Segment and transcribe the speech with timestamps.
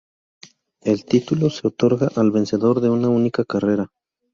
[0.81, 3.91] El título se otorga al vencedor de una única carrera.